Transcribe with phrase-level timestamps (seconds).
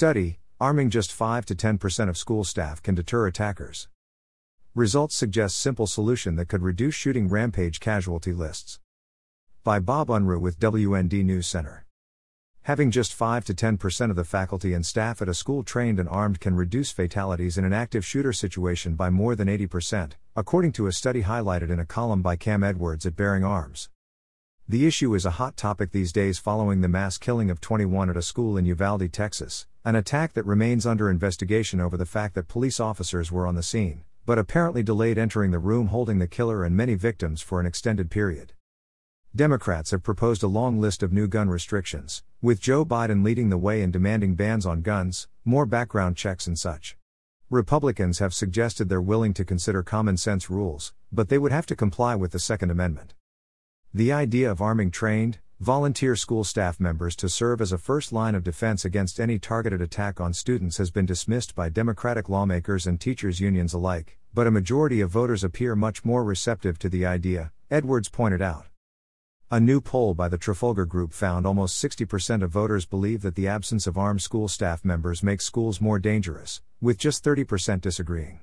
[0.00, 3.86] Study Arming just 5 to 10% of school staff can deter attackers.
[4.74, 8.80] Results suggest simple solution that could reduce shooting rampage casualty lists.
[9.62, 11.84] By Bob Unruh with WND News Center.
[12.62, 16.08] Having just 5 to 10% of the faculty and staff at a school trained and
[16.08, 20.86] armed can reduce fatalities in an active shooter situation by more than 80%, according to
[20.86, 23.90] a study highlighted in a column by Cam Edwards at Bearing Arms.
[24.66, 28.16] The issue is a hot topic these days following the mass killing of 21 at
[28.16, 32.48] a school in Uvalde, Texas, an attack that remains under investigation over the fact that
[32.48, 36.64] police officers were on the scene, but apparently delayed entering the room holding the killer
[36.64, 38.52] and many victims for an extended period.
[39.34, 43.56] Democrats have proposed a long list of new gun restrictions, with Joe Biden leading the
[43.56, 46.98] way in demanding bans on guns, more background checks, and such.
[47.48, 51.74] Republicans have suggested they're willing to consider common sense rules, but they would have to
[51.74, 53.14] comply with the Second Amendment.
[53.94, 58.34] The idea of arming trained, volunteer school staff members to serve as a first line
[58.34, 62.98] of defense against any targeted attack on students has been dismissed by Democratic lawmakers and
[62.98, 67.52] teachers' unions alike, but a majority of voters appear much more receptive to the idea,
[67.70, 68.68] Edwards pointed out.
[69.50, 73.48] A new poll by the Trafalgar Group found almost 60% of voters believe that the
[73.48, 78.40] absence of armed school staff members makes schools more dangerous, with just 30% disagreeing.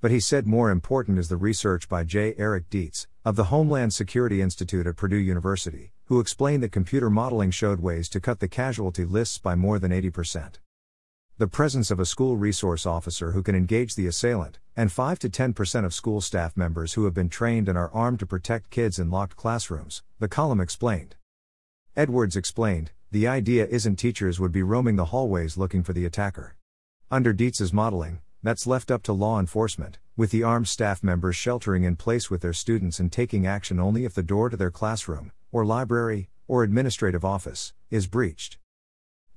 [0.00, 2.36] But he said more important is the research by J.
[2.38, 7.50] Eric Dietz, of the Homeland Security Institute at Purdue University, who explained that computer modeling
[7.50, 10.54] showed ways to cut the casualty lists by more than 80%.
[11.36, 15.28] The presence of a school resource officer who can engage the assailant, and 5 to
[15.28, 18.98] 10% of school staff members who have been trained and are armed to protect kids
[18.98, 21.14] in locked classrooms, the column explained.
[21.94, 26.56] Edwards explained, the idea isn't teachers would be roaming the hallways looking for the attacker.
[27.10, 31.84] Under Dietz's modeling, that's left up to law enforcement, with the armed staff members sheltering
[31.84, 35.30] in place with their students and taking action only if the door to their classroom,
[35.52, 38.58] or library, or administrative office, is breached.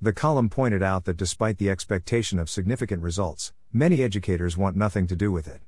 [0.00, 5.06] The column pointed out that despite the expectation of significant results, many educators want nothing
[5.06, 5.60] to do with it.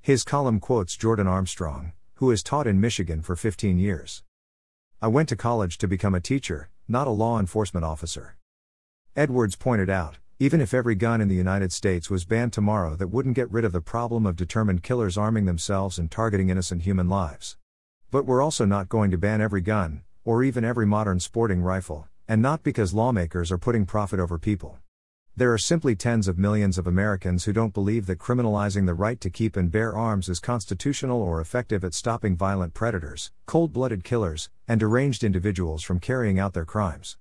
[0.00, 4.22] His column quotes Jordan Armstrong, who has taught in Michigan for 15 years.
[5.02, 8.38] I went to college to become a teacher, not a law enforcement officer.
[9.14, 13.08] Edwards pointed out, even if every gun in the United States was banned tomorrow, that
[13.08, 17.10] wouldn't get rid of the problem of determined killers arming themselves and targeting innocent human
[17.10, 17.58] lives.
[18.10, 22.08] But we're also not going to ban every gun, or even every modern sporting rifle,
[22.26, 24.78] and not because lawmakers are putting profit over people.
[25.36, 29.20] There are simply tens of millions of Americans who don't believe that criminalizing the right
[29.20, 34.04] to keep and bear arms is constitutional or effective at stopping violent predators, cold blooded
[34.04, 37.18] killers, and deranged individuals from carrying out their crimes.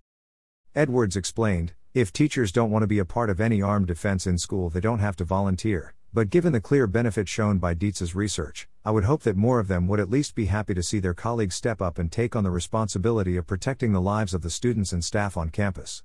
[0.73, 4.37] Edwards explained if teachers don't want to be a part of any armed defense in
[4.37, 5.95] school, they don't have to volunteer.
[6.13, 9.67] But given the clear benefit shown by Dietz's research, I would hope that more of
[9.67, 12.43] them would at least be happy to see their colleagues step up and take on
[12.43, 15.97] the responsibility of protecting the lives of the students and staff on campus.